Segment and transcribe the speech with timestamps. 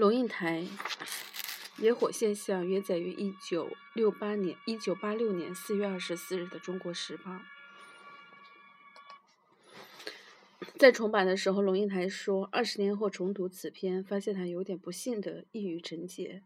[0.00, 0.64] 龙应台
[1.76, 7.32] 野火现象约载于一九六八年、一九八六年四月二十四日的《中国时报》。
[10.78, 16.42] 在重版的时候，龙应台说：“二十年后重读此篇，发现他有点不幸的一语成结。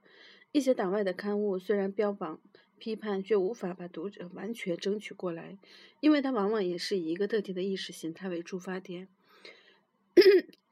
[0.51, 2.41] 一些党外的刊物虽然标榜
[2.81, 5.57] 批判，却无法把读者完全争取过来，
[6.01, 9.07] 因为它往往也是以一个特定的意识形态为出发点。”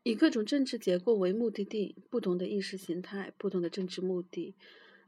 [0.03, 4.55] 以各种政治结构为目的地，不同的意识形态，不同的政治目的。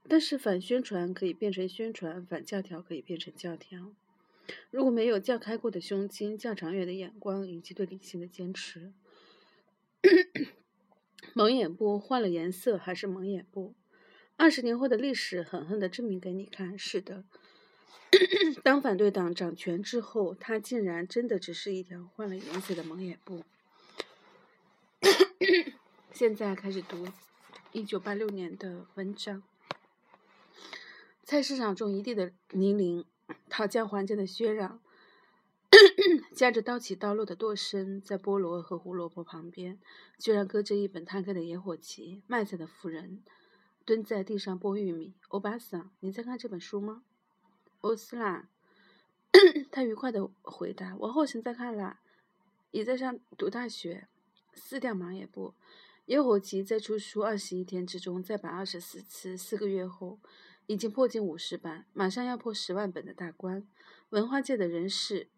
[0.06, 3.92] 但是反宣传可以变成宣传，反教条可以变成教条。
[4.70, 8.92] 如果没有较开阔的胸襟、较长远的眼光以及对理性的坚持，
[11.32, 13.74] 蒙眼布换了颜色还是蒙眼布。
[14.36, 17.24] 二十年后的历史狠狠地证明给你看：是的，
[18.62, 23.42] 当反对党掌权之后，它竟然真的只是一条换了颜色的蒙眼布。
[26.12, 27.08] 现在开始读
[27.72, 29.42] 一九八六年的文章。
[31.24, 33.04] 菜市场中一地的泥泞，
[33.48, 34.80] 讨价还价的喧嚷，
[36.32, 39.80] 夹着刀起刀落的剁声，在菠萝和胡萝卜旁边，
[40.18, 42.22] 居然搁着一本摊开的野火集。
[42.28, 43.24] 卖菜的妇人
[43.84, 45.14] 蹲在地上剥玉米。
[45.28, 47.02] 欧巴桑，你在看这本书吗？
[47.80, 48.48] 欧斯拉，
[49.72, 51.98] 他愉快的回答：“我后生在看啦，
[52.70, 54.06] 也在上读大学。”
[54.54, 55.54] 撕掉盲眼布，
[56.06, 60.18] 野火集在出书二十一天之中再版二十四次，四个月后
[60.66, 63.66] 已经破近五十版，马上要破十万本的大关。
[64.10, 65.28] 文化界的人士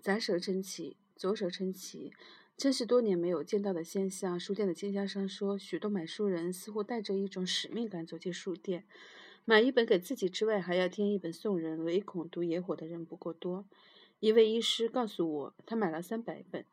[0.00, 2.12] 砸手称奇，左手称奇，
[2.56, 4.38] 真是多年没有见到的现象。
[4.38, 8.84] 书店的经销商说，许多买书人似乎带着一种使命感走进书店，
[9.44, 13.64] 买一本给自己之外，还要添一本送人，唯恐读野火的人不够多。
[14.20, 16.64] 一位医师告诉我，他买了三百本。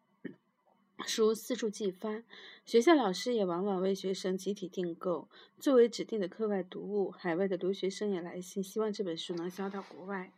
[1.05, 2.23] 书四处寄发，
[2.66, 5.28] 学校老师也往往为学生集体订购，
[5.59, 7.09] 作为指定的课外读物。
[7.11, 10.32] 海外的留学生也来信，希望这本书能销到国外。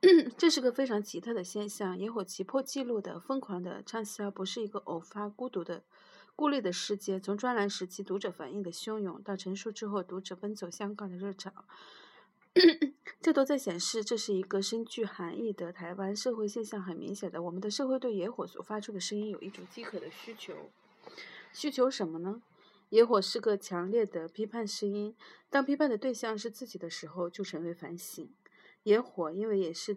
[0.36, 1.98] 这是个非常奇特的现象。
[1.98, 5.82] 野火急破纪录的、疯狂的畅销，不是一个偶发、孤独的、
[6.36, 7.20] 孤立的事件。
[7.20, 11.50] 从专栏时期读者反应的汹涌，到成书之后读者奔走相告的热潮。
[13.20, 16.80] 这都在显示，这是一个深具含义的台湾社会现象。
[16.80, 20.54] 很明显的，我们的社会对野火所发出的声音有一种饥渴的需求。
[21.52, 22.42] 需求什么呢？
[22.90, 25.16] 野火是个强烈的批判声音。
[25.50, 28.30] 当批判的对象是自己的时候，就成为反省。
[28.84, 29.96] 野火因为也是。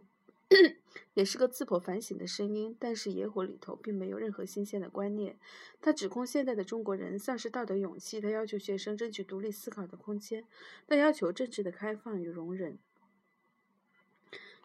[1.13, 5.37] 也是个自我反省的声音，但是野火里头并没有任何新鲜的观念。
[5.81, 10.45] 他指控现代的中国人丧失道德勇气，他要求学生争取独立思考的空间，
[10.87, 12.77] 他要求政治的开放与容忍。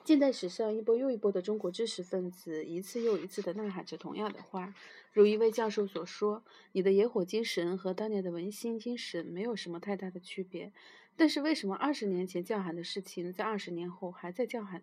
[0.05, 4.75] 近代史上，一波又一波的中国知识分子一次又一次地呐喊着同样的话，
[5.13, 10.73] 如一位教授所说：“你的野火精神和当年的文心精神没有什么太大的区别。”
[11.17, 14.83] 但是为什么二十年前叫喊的事情，在二十年后还在叫喊？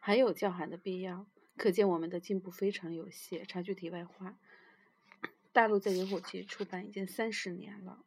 [0.00, 3.46] 还有叫喊的必要，可见我们的进步非常有限。
[3.46, 4.38] 插句题外话，
[5.52, 8.02] 大陆在野火集出版已经三十年了，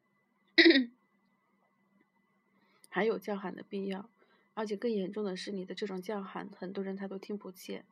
[2.90, 4.10] 还有叫喊的必要，
[4.56, 7.86] 而且更严重的是，你的这种叫喊，很多人他都听不见，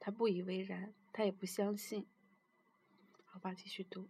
[0.00, 2.06] 他不以为然，他也不相信。
[3.24, 4.08] 好吧，继续读。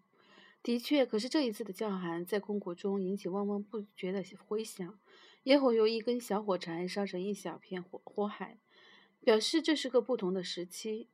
[0.63, 4.99] 的确，可是这一次的叫喊在空谷中引起汪汪不绝的回响，
[5.43, 8.59] 野火由一根小火柴烧成一小片火火海。
[9.25, 11.09] 表示这是个不同的时期，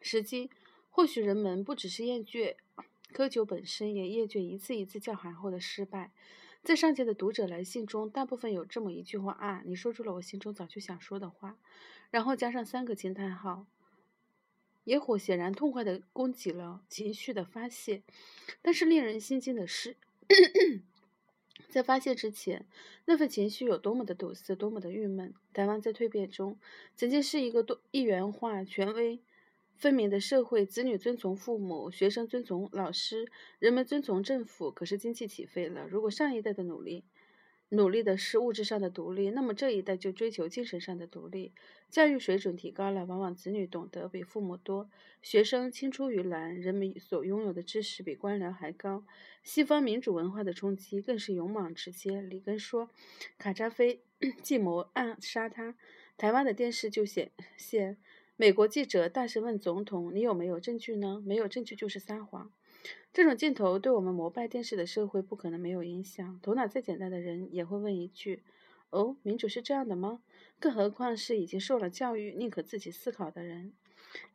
[0.00, 0.50] 时机。
[0.90, 2.56] 或许人们不只是厌倦
[3.12, 6.12] 喝酒本身，也厌倦一次一次叫喊后的失败。
[6.64, 11.56] 在上节的读者来信中，大部分有这么一句话啊，你说出了我心中早就想说的话，
[12.10, 13.66] 然后加上三个惊叹号。
[14.84, 18.02] 野火显然痛快地供给了情绪的发泄，
[18.62, 19.96] 但是令人心惊的是。
[21.68, 22.66] 在发泄之前，
[23.04, 25.34] 那份情绪有多么的堵塞，多么的郁闷。
[25.52, 26.58] 台湾在蜕变中，
[26.96, 29.20] 曾经是一个多一元化、权威
[29.74, 34.70] 分明的社会，子女遵从父母，学生遵从老师，人们遵从政府。
[34.70, 37.04] 可是经济起飞了，如果上一代的努力，
[37.70, 41.52] 努力的是物质上的独立，那么这一代就追求精神上的独立。
[41.90, 44.88] 教育水准提高了，往往子女懂得比父母多，
[45.20, 49.04] 学生青出于蓝，人们所拥有的知识比官僚还高。
[49.42, 52.20] 西方民主文化的冲击更是勇猛直接。
[52.22, 52.88] 里根说
[53.36, 54.00] ：“卡扎菲
[54.42, 55.74] 计谋暗杀他。”
[56.16, 57.96] 台湾的电视就显现，
[58.36, 62.50] 美国记者大声问总统：“你有没有证据呢？”没有证据就是撒谎。
[63.18, 66.38] 这种镜头对我们膜拜电视的社会不可能没有影响。
[66.40, 68.44] 头脑再简单的人也会问一句
[68.90, 70.22] ：“哦，民主是这样的吗？”
[70.60, 73.72] 更何况是已经受了教育、宁可自己思考的人。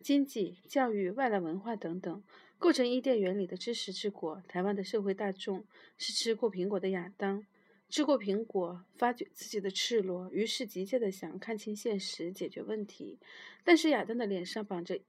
[0.02, 2.24] 经济、教育、外来文化等等，
[2.60, 4.44] 构成伊甸园里的知识之果。
[4.50, 5.64] 台湾的社会大众
[5.98, 7.46] 是吃过苹果的亚当，
[7.88, 13.18] 吃过苹果，发觉自己的赤裸，于是急切的想看清现实，解决问题。
[13.64, 15.00] 但是亚当的脸上绑着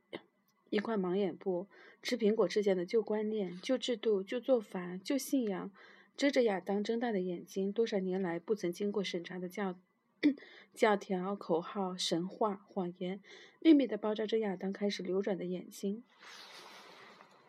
[0.74, 1.68] 一块盲眼布，
[2.02, 5.70] 吃苹果之间的旧观念、旧制度、旧做法、旧信仰，
[6.16, 7.72] 遮着亚当睁大的眼睛。
[7.72, 9.76] 多少年来不曾经过审查的教。
[10.74, 13.20] 教条、口号、神话、谎言，
[13.60, 16.02] 秘密地包扎着亚当开始流转的眼睛。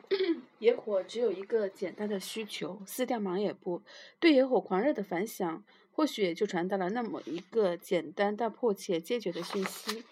[0.59, 3.81] 野火只有一个简单的需求：撕掉盲眼布。
[4.19, 10.03] 对野火狂热的反响，或许也就传达了那么一个简单但迫切、坚决的讯息：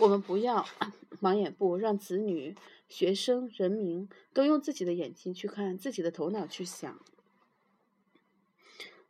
[0.00, 0.66] 我们不要
[1.20, 2.56] 盲眼不，让子女、
[2.88, 6.98] 学生、人民都用自己的眼睛去看，自己的头脑去想。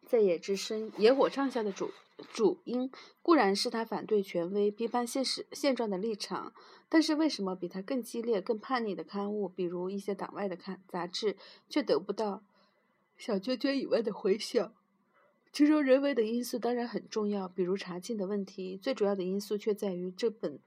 [0.05, 1.93] 在野之声，野火唱下的主。
[2.35, 2.91] 主因
[3.23, 6.53] 固然是他反对权威、批判现实现状的立场，
[6.89, 11.37] 但是为什么比他更激烈、更叛逆的刊物，比如一些党外的刊杂志，
[11.69, 12.43] 却得不到
[13.17, 14.75] 小娟娟以外的回响？
[15.53, 20.59] 其中人为的因素当然很重要，比如查禁的问题，最主要的因素却在于这本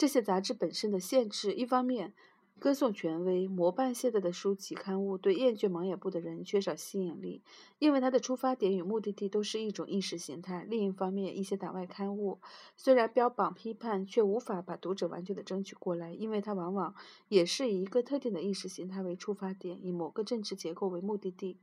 [0.00, 1.52] 这些杂志本身的限制。
[1.52, 2.14] 一方面，
[2.58, 7.42] 歌颂权威、膜拜现在的书籍刊物，对厌倦盲眼部的人缺少吸引力，
[7.78, 10.64] 因为它的出发点与目的地都是一种意识形态。
[10.66, 12.40] 另一方面，一些党外刊物
[12.78, 16.94] 虽然标榜批判，却无法把读者完全的争取过来，因为它往往
[17.28, 21.58] 也是以一个特定的意识形态为出发点，以某个政治结构为目的地。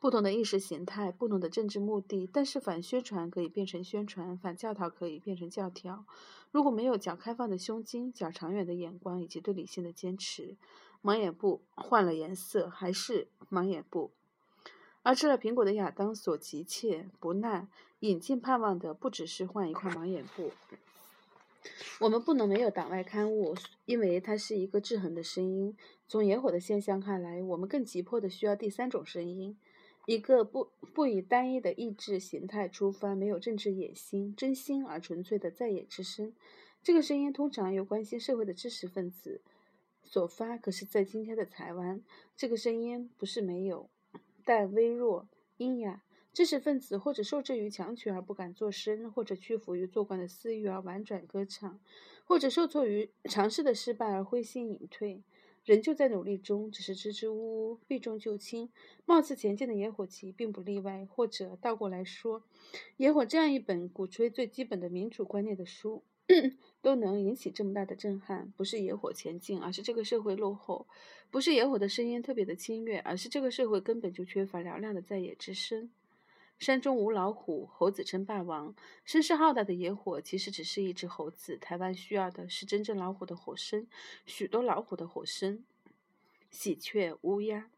[0.00, 6.04] 不同的意识形态，不同的政治目的，但是反宣传可以变成宣传，反教条可以变成教条。
[6.52, 10.56] 如果没有较开放的胸襟、较长远的眼光以及对理性的坚持，
[11.02, 14.12] 盲眼布换了颜色还是盲眼布。
[15.02, 17.66] 而吃了苹果的亚当所急切、不耐、
[18.00, 20.52] 引进盼望的，不只是换一块盲眼布。
[21.98, 25.76] 我们不能没有党外刊物，因为它是一个制衡的声音。
[26.06, 29.56] 从野火的现象看来，我们更急迫的需要第三种声音。
[30.08, 36.32] 一个不不以单一的意志形态出发，没有政治野心、真心而纯粹的在野之声。
[36.82, 39.42] 这个声音通常由关心社会的知识分子
[40.02, 40.56] 所发。
[40.56, 42.00] 可是，在今天的台湾，
[42.34, 43.90] 这个声音不是没有，
[44.46, 45.28] 但微弱、
[45.58, 46.02] 阴哑。
[46.32, 51.78] 知识分子或者受制于强权而不敢作声，或者屈服于做官的私欲而婉转歌唱，
[52.24, 55.22] 或者受挫于尝试的失败而灰心隐退。
[55.68, 58.70] 仍旧在努力中，只是支支吾吾，避重就轻，
[59.04, 61.06] 貌似前进的野火集并不例外。
[61.10, 62.42] 或者倒过来说，
[62.96, 66.02] 野火这样一本鼓吹最基本的民主观念的书，
[66.80, 70.86] 都能引起这么大的震撼，不是野火前进，而是这个社会落后；
[71.30, 75.90] 不是野火的声音特别的侵略，而是这个社会根本就缺乏嘹亮的在野之声。
[76.58, 78.74] 山中无老虎，猴子称霸王。
[79.04, 81.56] 声势浩大的野火其实只是一只猴子。
[81.56, 83.86] 台湾需要的是真正老虎的火身，
[84.26, 85.64] 许多老虎的火身。
[86.50, 87.70] 喜鹊、乌鸦，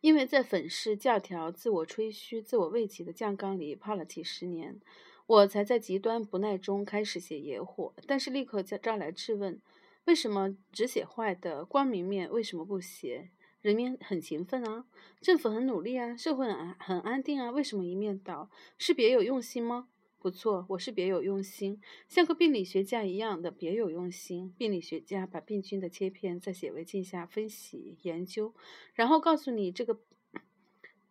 [0.00, 4.80] 因为在粉饰、教条、自我吹嘘、自我慰藉的酱缸里泡了几十年，
[5.26, 7.94] 我才在极端不耐中开始写野火。
[8.06, 9.60] 但是立刻招来质问：
[10.06, 11.64] 为什么只写坏的？
[11.64, 13.30] 光明面为什么不写？
[13.68, 14.86] 人民很勤奋啊，
[15.20, 18.48] 政府很努力啊，社会很很安定啊，为什么一面倒？
[18.78, 19.88] 是别有用心吗？
[20.18, 21.78] 不错，我是别有用心，
[22.08, 24.54] 像个病理学家一样的别有用心。
[24.56, 28.54] 病理学家把病菌的切片在显微镜下分析研究，
[28.94, 30.00] 然后告诉你这个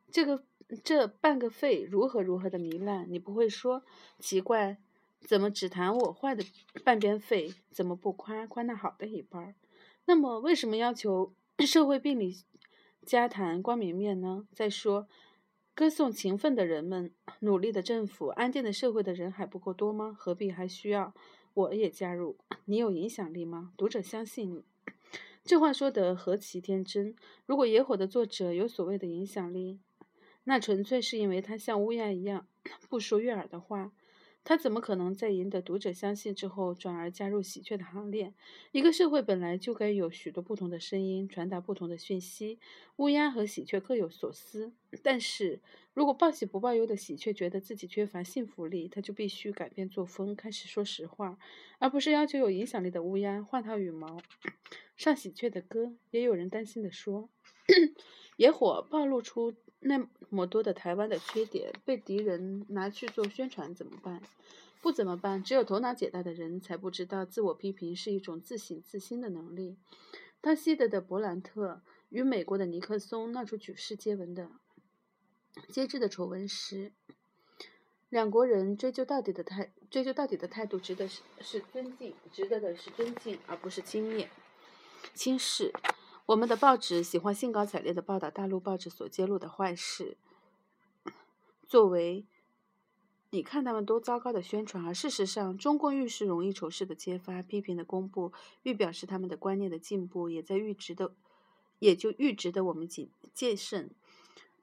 [0.09, 0.43] 这个
[0.83, 3.05] 这半个肺如何如何的糜烂。
[3.07, 3.83] 你不会说
[4.17, 4.79] 奇怪，
[5.19, 6.43] 怎么只谈我坏的
[6.83, 9.53] 半边肺，怎么不夸夸那好的一半？
[10.05, 11.35] 那么为什么要求？
[11.65, 12.35] 社会病理
[13.05, 14.47] 家谈光明面呢？
[14.53, 15.07] 再说，
[15.73, 20.15] 歌颂勤奋的人们、努力的政府、安定的社会的人还不够多吗？
[20.17, 21.13] 何必还需要
[21.53, 22.37] 我也加入？
[22.65, 23.73] 你有影响力吗？
[23.75, 24.63] 读者相信你。
[25.43, 27.15] 这话说得何其天真！
[27.45, 29.79] 如果《野火》的作者有所谓的影响力，
[30.43, 32.47] 那纯粹是因为他像乌鸦一样
[32.89, 33.91] 不说悦耳的话。
[34.47, 38.33] 他怎么可能在赢得读者相信之后，转而加入喜鹊的行列？
[38.71, 42.57] 一个社会本来就该有许多不同的声音，传达不同的讯息。
[42.95, 44.71] 乌鸦和喜鹊各有所思，
[45.03, 45.59] 但是
[45.93, 51.37] 如果报喜不报忧的喜鹊觉得自己缺乏信服力，他就必须改变作风，开始说实话，
[51.79, 54.21] 而不是要求有影响力的乌鸦换套羽毛，
[54.95, 55.91] 上喜鹊的歌。
[56.11, 57.27] 也有人担心地说
[58.37, 64.21] ：“野火暴露出。”那么多的台湾的缺点被敌人拿去做宣传怎么办？
[64.81, 65.43] 不怎么办？
[65.43, 69.77] 只有头脑简单的人才不知道，自我批评是一种自省自心的能力。
[70.41, 74.49] 当西德的勃兰特与美国的尼克松闹出举世皆闻的、
[75.69, 76.91] 皆知的丑闻时，
[78.09, 84.27] 两国人追究到底的态追究到底的态度，值得是是尊敬，值得的是尊敬，而不是轻蔑、
[85.13, 85.73] 轻视。
[86.27, 90.17] 我们的报纸喜欢兴高采烈地报道大陆报纸所揭露的坏事，
[91.65, 92.25] 作为
[93.29, 94.85] 你看他们多糟糕的宣传。
[94.85, 101.15] 而事实上，中共愈是容易丑事的揭发、批评的公布，愈表示他们的观念的进步，也在愈值得，
[101.79, 103.89] 也就愈值得我们谨戒慎。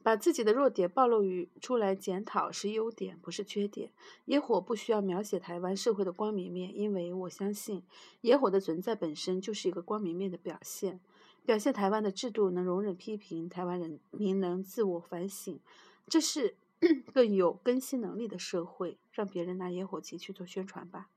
[0.03, 3.91] 把自己的弱点暴露于出来检讨是优点，不是缺点。
[4.27, 7.83] 野火不需要描写台湾社会的光明面，因为我相信
[8.21, 11.01] 野火的存在本身就是一个光明面的表现，
[11.45, 15.61] 表现台湾的制度能容忍批评，台湾人民能自我反省，
[16.09, 16.57] 这是
[17.13, 18.99] 更有更新能力的社会。
[19.13, 21.09] 让别人拿野火旗去做宣传吧。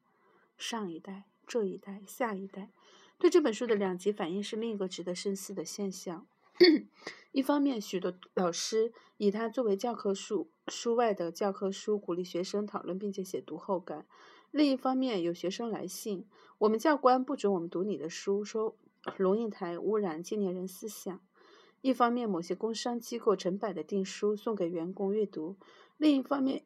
[0.57, 2.69] 上一代、这一代、下一代，
[3.17, 6.27] 对这本书的两极反应是另一个值得深思的现象。
[7.31, 14.03] 一方面，许多老师以它作为教科书书外的教科书，鼓励学生讨论并且写读后感；
[14.51, 16.27] 另一方面，有学生来信，
[16.59, 18.75] 我们教官不准我们读你的书，说
[19.15, 21.21] 龙应台污染青年人思想。
[21.81, 25.55] 一方面，某些工商机构成百的订书送给员工阅读；
[25.97, 26.65] 另一方面，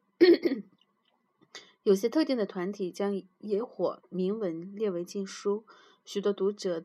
[1.84, 5.64] 有些特定的团体将野火铭文列为禁书，
[6.04, 6.84] 许多读者。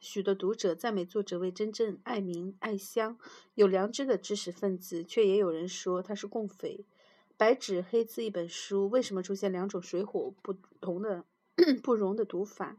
[0.00, 3.18] 许多读者赞美作者为真正爱民爱乡、
[3.54, 6.86] 有良知的知识分子，却也有人说他是共匪。
[7.36, 11.24] 白纸黑字一本书，为什么出现两种水火不同的
[11.82, 12.78] 不容的读法？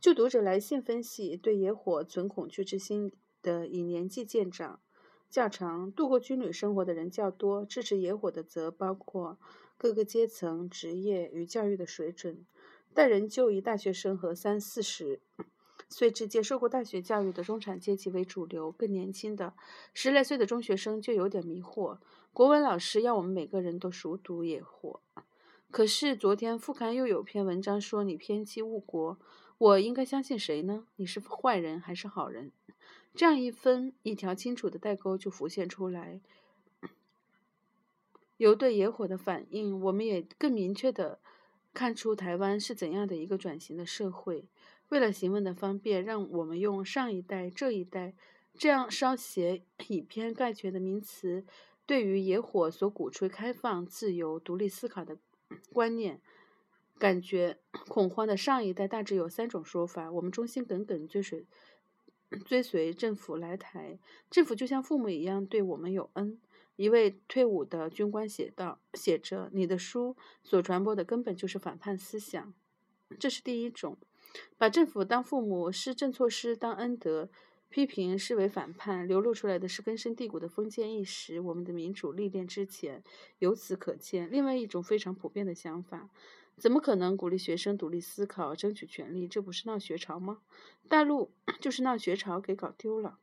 [0.00, 4.80] 就读者来信分析，对野火存恐惧之心的，以年纪渐长、
[5.28, 9.38] 较长、度过军旅生活的人较多；支持野火的，则包括
[9.76, 12.46] 各个阶层、职业与教育的水准，
[12.94, 15.20] 待人就以大学生和三四十。
[15.90, 19.52] 岁之接受过大学教育的中产阶级为主流，更年轻的
[19.92, 21.98] 十来岁的中学生就有点迷惑。
[22.32, 25.00] 国文老师要我们每个人都熟读野火，
[25.70, 29.18] 可是昨天副刊又有篇文章说你偏激误国，
[29.60, 30.86] 我应该相信谁呢？
[30.96, 32.50] 你是坏人还是好人？
[33.14, 36.22] 这样一分一条清楚的代沟就浮现出来。
[38.38, 41.18] 由对野火的反应，我们也更明确的
[41.74, 44.46] 看出台湾是怎样的一个转型的社会。
[44.88, 48.14] 为了行文的方便，让我们用上一代、这一代
[48.54, 51.44] 这样稍写以偏概全的名词，
[51.84, 55.18] 对于野火所鼓吹开放、自由、独立思考的
[55.70, 56.22] 观念，
[57.00, 60.12] 感觉 恐慌的上一代大致有三种说法。
[60.12, 61.46] 我们忠心耿耿追随
[62.44, 63.98] 追随政府来台，
[64.30, 66.38] 政府就像父母一样对我们有恩。
[66.76, 72.54] 一位退伍的军官写道：“写着你的书所传播的根本就是反叛思想。”
[73.18, 73.98] 这是第一种。
[74.56, 77.28] 把政府当父母，施政措施当恩德，
[77.68, 81.40] 批评视为反叛，流露出来的是根深蒂固的封建意识。
[81.40, 83.02] 我们的民主历练之前，
[83.40, 84.30] 由此可见。
[84.30, 86.08] 另外一种非常普遍的想法，
[86.60, 89.26] 怎么可能鼓励学生独立思考、争取权利？
[89.26, 90.42] 这不是闹学潮吗？
[90.90, 93.18] 大陆 就是闹学潮给搞丢了。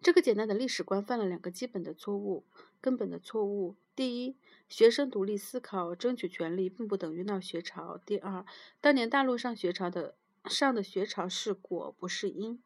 [0.00, 2.46] 这个简单的历史观犯了两个基本的错误，
[2.80, 3.76] 根本的错误。
[3.94, 4.38] 第一，
[4.70, 7.98] 学生独立思考、争取权利，并不等于闹学潮。
[7.98, 8.46] 第二，
[8.80, 10.16] 当年大陆上学潮的
[10.46, 12.62] 上的学潮是果，不是因。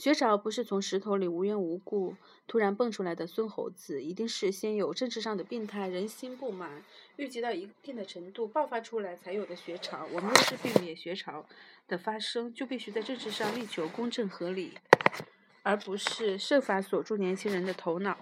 [0.00, 2.16] 学潮不是从石头里无缘无故
[2.46, 6.82] 突然蹦出来的孙猴子，一定是先有政治上的病态、人心不满，
[7.16, 10.08] 预计到一定的程度爆发出来才有的学潮。
[10.10, 11.44] 我们若是避免学潮
[11.86, 14.72] 的发生，就必须在政治上力求公正合理，
[15.62, 18.16] 而不是设法锁住年轻人的头脑。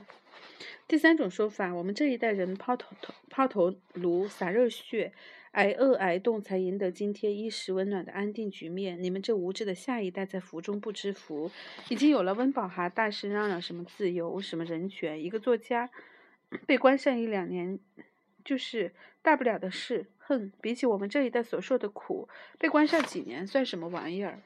[0.89, 5.13] 第三种说法，我们这一代人抛头头抛头颅洒热血，
[5.53, 9.03] 挨饿挨冻，才赢得今天衣食温暖的安定局面。
[9.03, 11.51] 你们这无知的下一代在福中不知福，
[11.89, 15.23] 已经有了温饱还大声嚷嚷什么自由、什么人权。
[15.23, 15.91] 一个作家
[16.67, 17.79] 被关上一两年，
[18.45, 20.07] 就是大不了的事。
[20.19, 22.29] 哼，比起我们这一代所受的苦，
[22.59, 24.39] 被关上几年算什么玩意儿？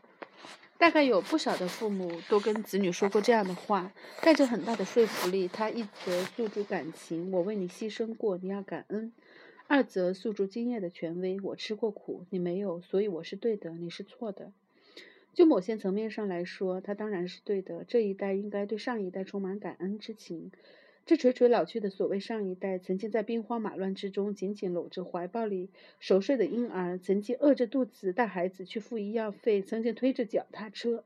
[0.79, 5.47] 大概有不少的父母都跟子女说过这样的话，带着很大的说服力。
[5.47, 9.13] 他一则诉诸感情，我为你牺牲过，你要感恩；
[9.75, 14.53] 二则诉诸经验的权威，我吃过苦，你没有，所以我是对的，你是错的。
[15.33, 17.83] 就某些层面上来说，他当然是对的。
[17.89, 20.53] 这一代应该对上一代充满感恩之情。
[21.07, 31.03] 这垂垂老去的所谓上一代，曾经在兵荒马乱之中紧紧搂着怀抱里熟睡的婴儿，曾经饿着肚子带孩子去付医药费，曾经推着脚踏车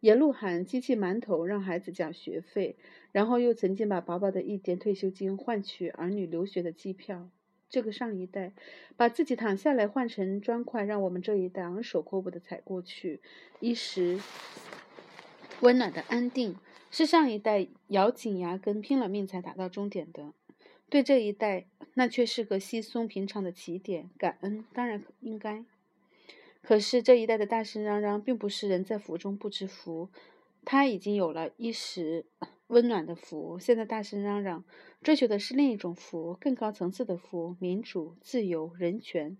[0.00, 2.76] 沿路喊机器馒头让孩子缴学费，
[3.10, 7.30] 然后又曾经把薄薄的一点退休金换取儿女留学的机票。
[7.70, 8.52] 这个上一代
[8.96, 13.22] 把自己躺下来换成砖块，让我们这一代昂首阔步的踩过去，
[13.60, 14.20] 一时
[15.60, 16.56] 温暖的安定。
[16.92, 20.32] 是上一代咬紧牙根拼了命才达到终点的。
[20.88, 24.10] 对这一代，那却是个稀松平常的起点。
[24.18, 25.64] 感恩当然应该，
[26.60, 30.08] 可是这一代的大声嚷嚷，并不是人在福中不知福，
[30.64, 32.26] 他已经有了一时
[32.70, 34.64] 温暖的福，现在大声嚷嚷，
[35.02, 39.36] 追求的是另一种福，更高层次的福——民主、自由、人权。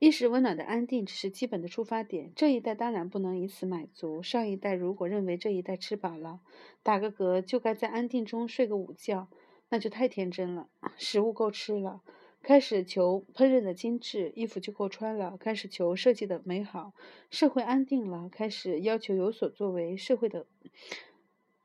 [0.00, 4.20] 一时温暖的安定只是基本的出发点，这一代当然不能以此满足。
[4.20, 6.40] 上一代如果认为这一代吃饱了，
[6.82, 9.28] 打个嗝就该在安定中睡个午觉，
[9.68, 10.68] 那就太天真了。
[10.96, 12.02] 食物够吃了，
[12.42, 16.92] 开始求烹饪的精致；衣服就够穿了，开始求设计的美好；
[17.30, 19.96] 社会安定了，开始要求有所作为。
[19.96, 20.46] 社会的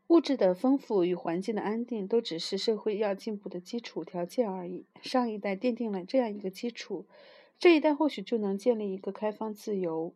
[0.08, 4.86] 物质的丰富与环境的安定，都只是社会要进步的基础条件而已。
[5.02, 7.06] 上一代奠定了这样一个基础。
[7.60, 10.14] 这一代或许就能建立一个开放、自由、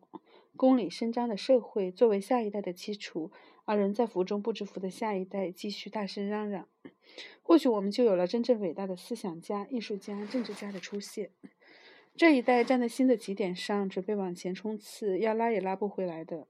[0.56, 3.30] 公理伸张的社会，作为下一代的基础。
[3.64, 6.66] 而人在福中不知福的下一代继续大声嚷嚷，
[7.42, 11.30] 或许我们就有了真正伟大的思想家、艺术家、政治家的出现。
[12.16, 16.48] 这一代站在新的起点上，准备往前冲刺，要拉也拉不回来的。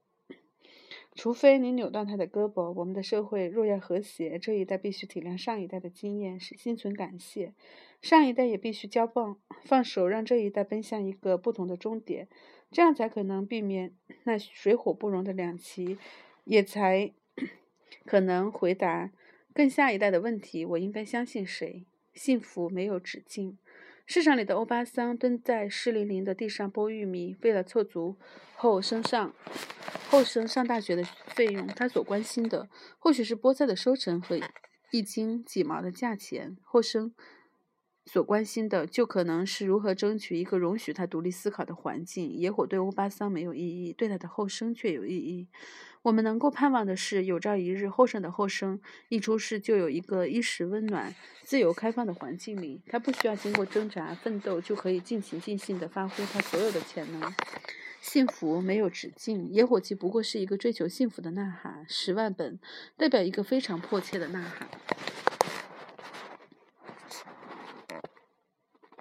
[1.15, 7.53] 除非你扭断他的胳膊，我们的社会若要和谐，这一代必须体谅上一代的经验，是心存感谢。
[8.01, 12.27] 上一代也必须交棒，放手，让这一代奔向一个不同的终点，
[12.71, 13.93] 这样才可能避免
[14.23, 15.97] 那水火不容的两极，
[16.45, 17.13] 也才
[18.05, 19.11] 可能回答
[19.53, 21.85] 更下一代的问题：我应该相信谁？
[22.13, 23.57] 幸福没有止境。
[24.13, 28.15] 市场里的欧巴桑蹲在湿淋淋的地上剥玉米，为了凑足
[28.55, 29.33] 后生上
[30.07, 34.39] 后生上大学的费用，他所关心的或许是菠菜的收成和
[34.91, 37.11] 一斤几毛的价钱；后生
[38.05, 42.31] 所关心的就可能是如何争取一个容许他独立思考的环境。
[42.31, 45.47] 野火对欧巴桑没有意义，对他的后生却有意义。
[46.01, 57.33] 我们能够盼望的是，有朝一日，后生的后生一出世就有一个衣食温暖、自由开放的环境里，他不需要经过挣扎奋斗，就可以尽情尽兴地发挥他所有的潜能。
[58.01, 61.85] 幸福没有止境，野火机不过是一个追求幸福的呐喊。
[61.87, 62.59] 十万本
[62.97, 64.67] 代表一个非常迫切的呐喊。